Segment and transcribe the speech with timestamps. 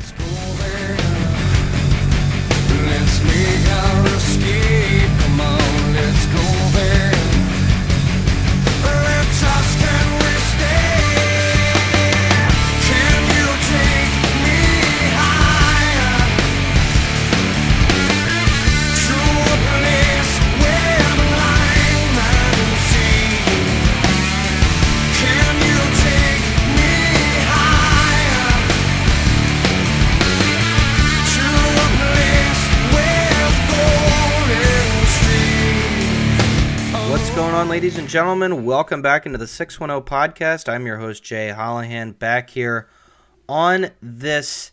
[0.00, 0.39] Go
[37.70, 38.64] ladies and gentlemen?
[38.64, 40.68] Welcome back into the 610 podcast.
[40.68, 42.88] I'm your host, Jay Hollihan, back here
[43.48, 44.72] on this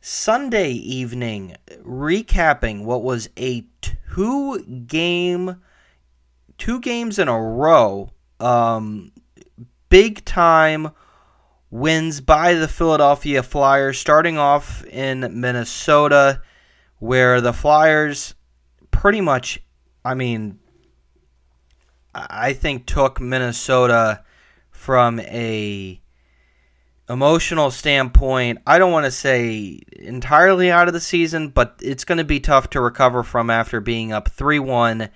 [0.00, 1.54] Sunday evening,
[1.84, 4.58] recapping what was a two
[4.88, 5.62] game,
[6.58, 9.12] two games in a row, um,
[9.88, 10.90] big time
[11.70, 16.42] wins by the Philadelphia Flyers, starting off in Minnesota,
[16.98, 18.34] where the Flyers
[18.90, 19.62] pretty much,
[20.04, 20.58] I mean,
[22.16, 24.24] I think took Minnesota
[24.70, 26.00] from a
[27.08, 28.58] emotional standpoint.
[28.66, 32.40] I don't want to say entirely out of the season, but it's going to be
[32.40, 35.10] tough to recover from after being up three one,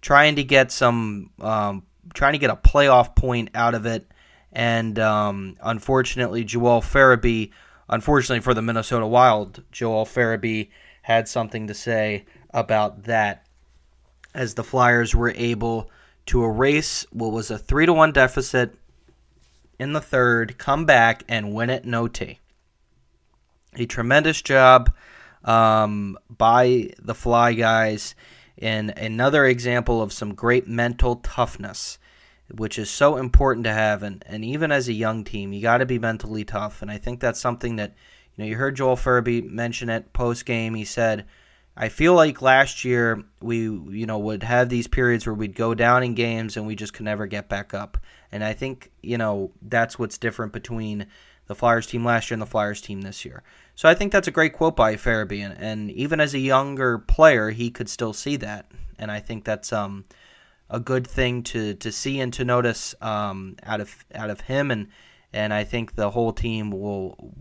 [0.00, 1.82] trying to get some, um,
[2.14, 4.06] trying to get a playoff point out of it,
[4.52, 7.50] and um, unfortunately, Joel Farabee.
[7.86, 10.70] Unfortunately for the Minnesota Wild, Joel Farabee
[11.02, 13.46] had something to say about that
[14.32, 15.90] as the Flyers were able
[16.26, 18.76] to erase what was a 3 to 1 deficit
[19.78, 22.38] in the third, come back and win it no OT.
[23.76, 24.94] A tremendous job
[25.44, 28.14] um, by the Fly guys,
[28.56, 31.98] and another example of some great mental toughness,
[32.54, 34.02] which is so important to have.
[34.02, 36.82] And, and even as a young team, you got to be mentally tough.
[36.82, 37.94] And I think that's something that,
[38.36, 40.74] you know, you heard Joel Farabee mention it post game.
[40.74, 41.24] He said,
[41.76, 45.74] I feel like last year we you know would have these periods where we'd go
[45.74, 47.98] down in games and we just could never get back up.
[48.30, 51.06] And I think you know that's what's different between
[51.46, 53.42] the Flyers team last year and the Flyers team this year.
[53.74, 57.50] So I think that's a great quote by Farabee, and, even as a younger player,
[57.50, 60.04] he could still see that, and I think that's um
[60.70, 64.70] a good thing to, to see and to notice um, out of out of him,
[64.70, 64.88] and
[65.32, 67.34] and I think the whole team will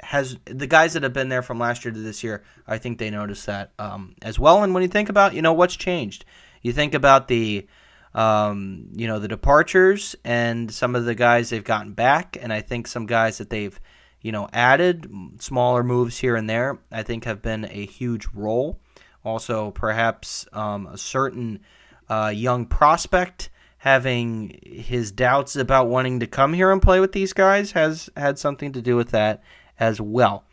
[0.00, 2.98] has the guys that have been there from last year to this year, I think
[2.98, 4.62] they notice that um, as well.
[4.62, 6.24] And when you think about, you know, what's changed,
[6.62, 7.66] you think about the,
[8.14, 12.60] um, you know, the departures and some of the guys they've gotten back, and I
[12.60, 13.78] think some guys that they've,
[14.20, 15.10] you know, added
[15.40, 18.80] smaller moves here and there, I think have been a huge role.
[19.24, 21.60] Also, perhaps um, a certain
[22.08, 27.32] uh, young prospect having his doubts about wanting to come here and play with these
[27.32, 29.42] guys has had something to do with that
[29.78, 30.44] as well.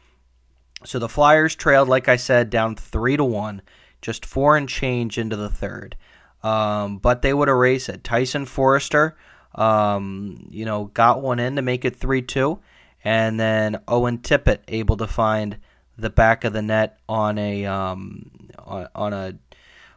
[0.84, 3.62] So the Flyers trailed, like I said, down three to one,
[4.02, 5.96] just four and change into the third.
[6.44, 8.03] Um, but they would erase it.
[8.03, 9.18] Tyson Foerster,
[9.56, 12.59] um, you know, got one in to make it three two,
[13.03, 15.57] and then Owen Tippett able to find
[15.97, 19.34] the back of the net on a um, on, on a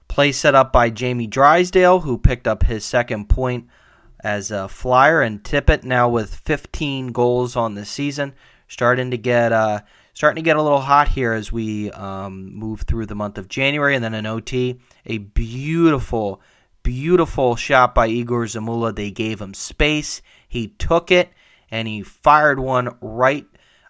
[0.06, 3.66] play set up by Jamie Drysdale, who picked up his second point
[4.21, 8.33] as a Flyer, and Tippett now with 15 goals on the season
[8.68, 9.80] starting to get uh,
[10.14, 13.48] starting to get a little hot here as we um, move through the month of
[13.48, 14.80] January, and then an OT.
[15.06, 16.40] A beautiful,
[16.82, 18.94] beautiful shot by Igor Zamula.
[18.94, 20.22] They gave him space.
[20.48, 21.30] He took it
[21.70, 23.46] and he fired one right.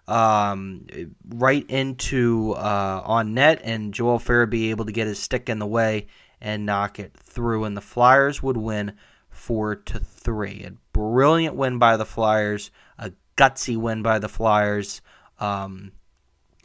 [0.07, 0.87] Um,
[1.27, 5.67] right into uh, on net, and Joel Farabee able to get his stick in the
[5.67, 6.07] way
[6.41, 8.93] and knock it through, and the Flyers would win
[9.29, 10.63] four to three.
[10.65, 15.01] A brilliant win by the Flyers, a gutsy win by the Flyers,
[15.39, 15.93] um,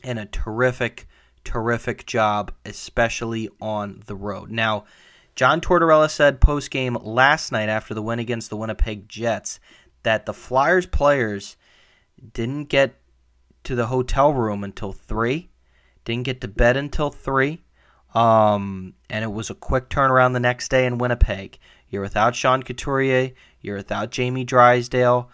[0.02, 1.06] and a terrific,
[1.44, 4.50] terrific job, especially on the road.
[4.50, 4.84] Now,
[5.36, 9.60] John Tortorella said post game last night after the win against the Winnipeg Jets
[10.02, 11.56] that the Flyers players
[12.32, 12.96] didn't get
[13.62, 15.48] to the hotel room until 3,
[16.04, 17.62] didn't get to bed until 3.
[18.14, 21.58] Um, and it was a quick turnaround the next day in Winnipeg.
[21.88, 25.30] You're without Sean Couturier, you're without Jamie Drysdale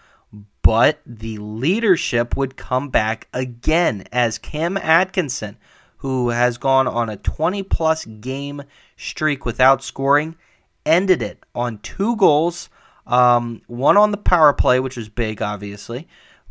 [0.62, 5.57] but the leadership would come back again as Cam Atkinson,
[5.99, 8.62] who has gone on a 20 plus game
[8.97, 10.37] streak without scoring,
[10.85, 12.69] ended it on two goals,
[13.07, 16.09] um, one on the power play, which was big, obviously.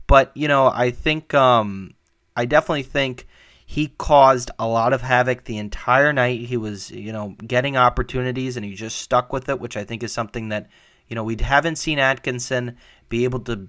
[0.08, 1.94] But, you know, I think, um,
[2.36, 3.28] I definitely think
[3.66, 6.42] he caused a lot of havoc the entire night.
[6.42, 10.02] He was, you know, getting opportunities and he just stuck with it, which I think
[10.02, 10.68] is something that,
[11.08, 12.78] you know, we haven't seen Atkinson
[13.10, 13.68] be able to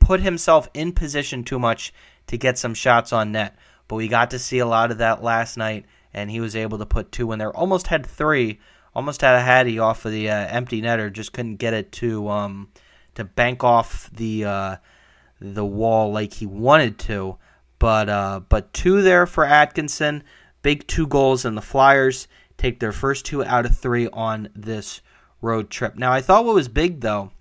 [0.00, 1.92] put himself in position too much
[2.26, 3.56] to get some shots on net.
[3.86, 6.78] but we got to see a lot of that last night, and he was able
[6.78, 7.54] to put two in there.
[7.56, 8.60] Almost had three,
[8.94, 12.28] almost had a Hattie off of the uh, empty netter, just couldn't get it to
[12.28, 12.68] um,
[13.14, 14.76] to bank off the uh,
[15.40, 17.36] the wall like he wanted to.
[17.78, 20.22] But uh, but two there for Atkinson,
[20.62, 25.00] big two goals, and the Flyers take their first two out of three on this
[25.40, 25.96] road trip.
[25.96, 27.32] Now I thought what was big though,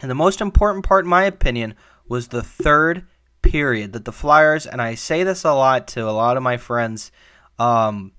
[0.00, 1.74] and the most important part in my opinion
[2.08, 3.06] was the third
[3.42, 6.56] period that the Flyers, and I say this a lot to a lot of my
[6.56, 7.12] friends,
[7.58, 8.12] um,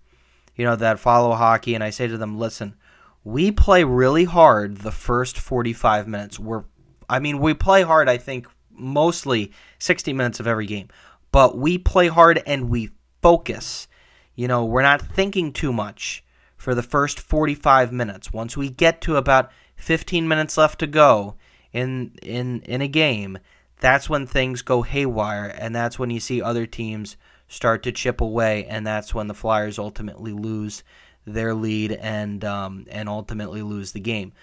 [0.55, 2.75] you know, that follow hockey, and I say to them, listen,
[3.23, 6.39] we play really hard the first 45 minutes.
[6.39, 6.63] We're,
[7.09, 10.87] I mean, we play hard, I think, mostly 60 minutes of every game,
[11.31, 12.89] but we play hard and we
[13.21, 13.87] focus.
[14.35, 16.23] You know, we're not thinking too much
[16.55, 18.31] for the first 45 minutes.
[18.31, 21.35] Once we get to about 15 minutes left to go
[21.73, 23.39] in in in a game,
[23.79, 27.17] that's when things go haywire, and that's when you see other teams
[27.47, 30.83] start to chip away, and that's when the Flyers ultimately lose
[31.25, 34.33] their lead and um, and ultimately lose the game.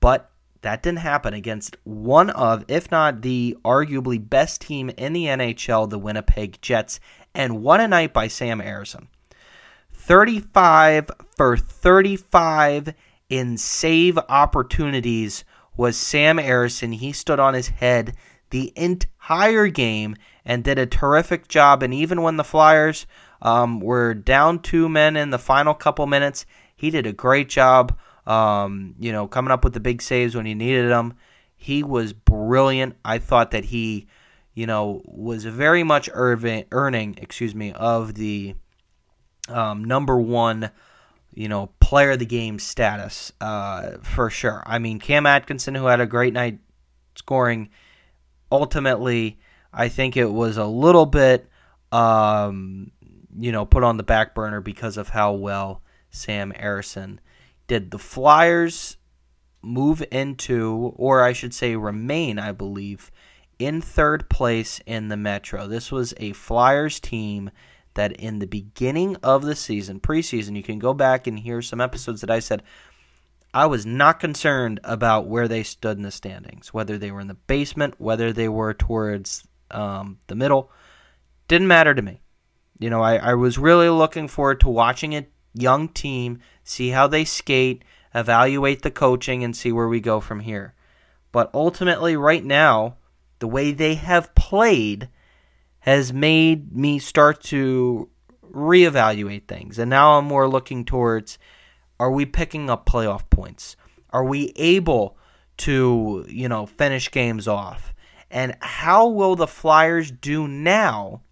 [0.00, 0.30] But
[0.62, 5.90] that didn't happen against one of, if not the arguably best team in the NHL,
[5.90, 7.00] the Winnipeg Jets,
[7.34, 9.08] and one a night by Sam Ersson.
[9.92, 12.94] 35 for 35
[13.28, 15.44] in save opportunities
[15.76, 16.94] was Sam Ersson.
[16.94, 18.14] He stood on his head
[18.50, 21.82] the entire game and did a terrific job.
[21.82, 23.06] And even when the Flyers
[23.40, 26.46] um, were down two men in the final couple minutes,
[26.76, 27.98] he did a great job.
[28.26, 31.14] Um, you know, coming up with the big saves when he needed them.
[31.56, 32.96] He was brilliant.
[33.04, 34.06] I thought that he,
[34.54, 38.54] you know, was very much earning, earning excuse me, of the
[39.48, 40.70] um, number one,
[41.34, 44.62] you know, player of the game status uh, for sure.
[44.66, 46.58] I mean, Cam Atkinson, who had a great night
[47.14, 47.70] scoring
[48.50, 49.38] ultimately,
[49.72, 51.48] I think it was a little bit,
[51.90, 52.90] um,
[53.38, 57.18] you know, put on the back burner because of how well Sam Ersson
[57.66, 57.90] did.
[57.90, 58.98] The Flyers
[59.62, 63.10] move into, or I should say, remain, I believe,
[63.58, 65.66] in third place in the Metro.
[65.66, 67.50] This was a Flyers team
[67.94, 71.80] that in the beginning of the season, preseason, you can go back and hear some
[71.80, 72.62] episodes that I said
[73.54, 77.28] I was not concerned about where they stood in the standings, whether they were in
[77.28, 80.70] the basement, whether they were towards um, the middle.
[81.48, 82.22] Didn't matter to me.
[82.78, 87.06] You know, I, I was really looking forward to watching a young team, see how
[87.06, 87.84] they skate,
[88.14, 90.74] evaluate the coaching, and see where we go from here.
[91.30, 92.96] But ultimately, right now,
[93.38, 95.08] the way they have played
[95.82, 98.08] has made me start to
[98.52, 99.78] reevaluate things.
[99.80, 101.38] And now I'm more looking towards
[101.98, 103.76] are we picking up playoff points?
[104.10, 105.18] Are we able
[105.58, 107.92] to, you know, finish games off?
[108.30, 111.22] And how will the Flyers do now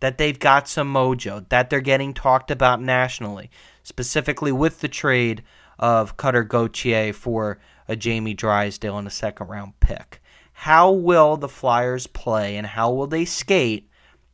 [0.00, 3.50] that they've got some mojo, that they're getting talked about nationally,
[3.82, 5.42] specifically with the trade
[5.78, 10.22] of Cutter Gauthier for a Jamie Drysdale and a second round pick?
[10.52, 13.87] How will the Flyers play and how will they skate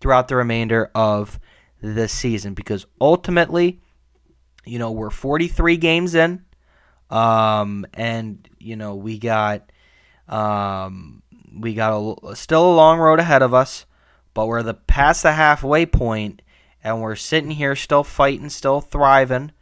[0.05, 1.41] throughout the remainder of
[1.81, 2.53] the season?
[2.53, 3.81] Because ultimately,
[4.67, 6.45] you know, we're 43 games in,
[7.09, 9.73] um, and you know we got
[10.29, 11.23] um,
[11.59, 13.87] we got a, still a long road ahead of us,
[14.35, 16.43] but we're the past the halfway point,
[16.83, 19.53] and we're sitting here still fighting, still thriving.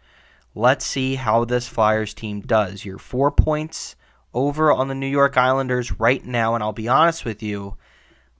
[0.56, 2.84] Let's see how this Flyers team does.
[2.84, 3.94] You're four points
[4.34, 7.76] over on the New York Islanders right now, and I'll be honest with you.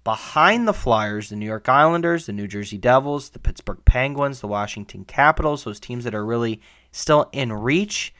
[0.04, 4.49] Behind the Flyers, the New York Islanders, the New Jersey Devils, the Pittsburgh Penguins, the
[4.49, 8.12] Washington Capitals, those teams that are really still in reach.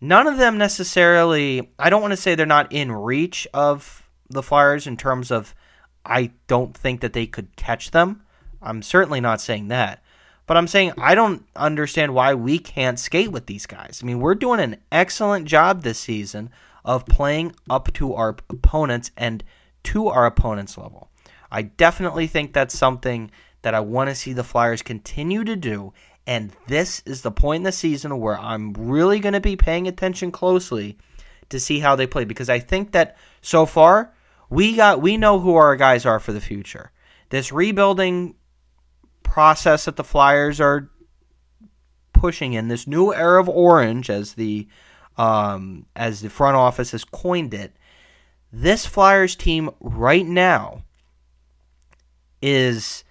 [0.00, 4.42] None of them necessarily, I don't want to say they're not in reach of the
[4.42, 5.54] Flyers in terms of
[6.04, 8.22] I don't think that they could catch them.
[8.62, 10.02] I'm certainly not saying that.
[10.46, 14.00] But I'm saying I don't understand why we can't skate with these guys.
[14.02, 16.50] I mean, we're doing an excellent job this season
[16.84, 19.42] of playing up to our opponents and
[19.86, 21.10] to our opponent's level.
[21.50, 23.30] I definitely think that's something
[23.62, 25.92] that I want to see the Flyers continue to do.
[26.26, 29.86] And this is the point in the season where I'm really going to be paying
[29.86, 30.98] attention closely
[31.50, 34.12] to see how they play because I think that so far
[34.50, 36.90] we got we know who our guys are for the future.
[37.30, 38.34] This rebuilding
[39.22, 40.90] process that the Flyers are
[42.12, 44.66] pushing in this new era of orange as the
[45.16, 47.75] um, as the front office has coined it
[48.52, 50.82] this Flyers team right now
[52.40, 53.04] is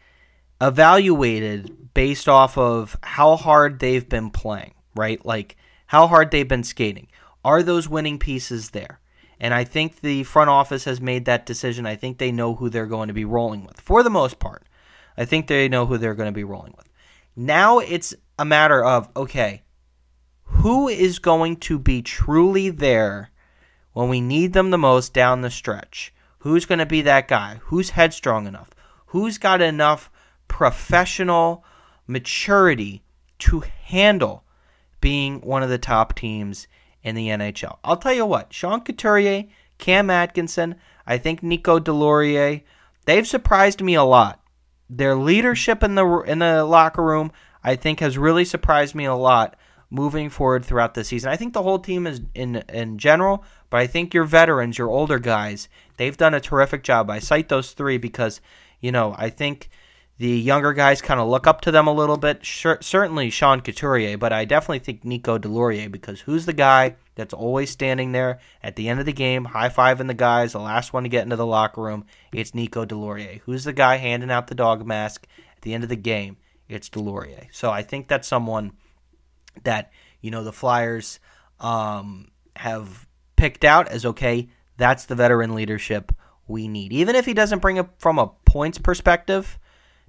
[0.61, 5.23] evaluated based off of how hard they've been playing, right?
[5.25, 7.07] Like how hard they've been skating.
[7.43, 8.99] Are those winning pieces there?
[9.39, 11.85] And I think the front office has made that decision.
[11.85, 14.63] I think they know who they're going to be rolling with for the most part.
[15.17, 16.89] I think they know who they're going to be rolling with.
[17.35, 19.63] Now it's a matter of okay,
[20.43, 23.31] who is going to be truly there
[23.95, 26.13] when we need them the most down the stretch?
[26.39, 27.61] Who's going to be that guy?
[27.63, 28.71] Who's headstrong enough?
[29.07, 30.11] Who's got enough
[30.49, 31.63] professional
[32.05, 33.03] maturity
[33.39, 34.43] to handle
[34.99, 36.67] being one of the top teams
[37.03, 37.77] in the NHL?
[37.85, 39.45] I'll tell you what, Sean Couturier,
[39.77, 40.75] Cam Atkinson,
[41.07, 42.63] I think Nico Deslauriers,
[43.05, 44.41] they've surprised me a lot.
[44.89, 47.31] Their leadership in the in the locker room,
[47.63, 49.55] I think, has really surprised me a lot
[49.89, 51.31] moving forward throughout the season.
[51.31, 54.89] I think the whole team is in in general, but I think your veterans, your
[54.89, 57.09] older guys, they've done a terrific job.
[57.09, 58.41] I cite those three because
[58.81, 59.69] you know I think
[60.17, 62.45] the younger guys kind of look up to them a little bit.
[62.45, 67.33] Sure, certainly Sean Couturier, but I definitely think Nico Deslauriers because who's the guy that's
[67.33, 70.93] always standing there at the end of the game, high fiving the guys, the last
[70.93, 72.05] one to get into the locker room?
[72.31, 73.41] It's Nico Deslauriers.
[73.41, 76.37] Who's the guy handing out the dog mask at the end of the game?
[76.69, 77.47] It's Deslauriers.
[77.51, 78.71] So I think that's someone
[79.63, 81.19] that you know the Flyers
[81.59, 84.49] um, have picked out as okay.
[84.77, 86.11] That's the veteran leadership
[86.47, 89.57] we need, even if he doesn't bring it from a points perspective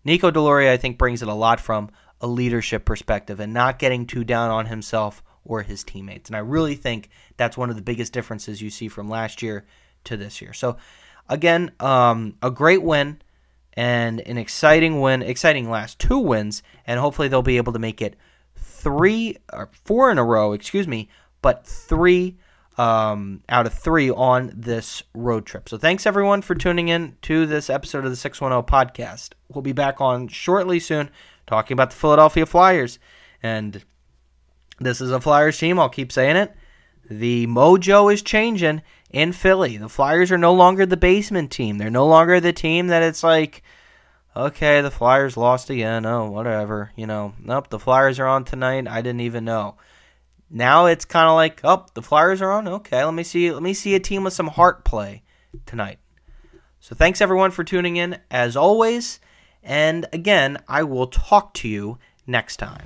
[0.07, 4.07] Nico Deslauriers I think, brings it a lot from a leadership perspective and not getting
[4.07, 6.31] too down on himself or his teammates.
[6.31, 9.67] And I really think that's one of the biggest differences you see from last year
[10.05, 10.53] to this year.
[10.53, 10.77] So,
[11.29, 13.21] again, um, a great win
[13.73, 18.01] and an exciting win, exciting last two wins, and hopefully they'll be able to make
[18.01, 18.15] it
[18.77, 21.09] three or four in a row, excuse me,
[21.43, 22.37] but three
[22.79, 25.69] um, out of three on this road trip.
[25.69, 29.31] So thanks everyone for tuning in to this episode of the 610 podcast.
[29.49, 31.11] We'll be back on shortly soon
[31.47, 32.99] talking about the Philadelphia Flyers.
[33.43, 33.83] And
[34.79, 36.55] this is a Flyers team, I'll keep saying it.
[37.09, 39.77] The mojo is changing in Philly.
[39.77, 41.79] The Flyers are no longer the basement team.
[41.79, 43.63] They're no longer the team that it's like,
[44.37, 46.07] okay, the Flyers lost again.
[46.07, 46.93] Oh, whatever.
[46.97, 48.87] You know, nope, the Flyers are on tonight.
[48.89, 49.77] I didn't even know.
[50.51, 52.69] Now it's kind of like, oh, the Flyers are on.
[52.69, 53.51] Okay, let me see.
[53.51, 55.23] Let me see a team with some heart play
[55.65, 55.99] tonight.
[56.81, 59.19] So thanks everyone for tuning in as always.
[59.63, 62.85] And again, I will talk to you next time.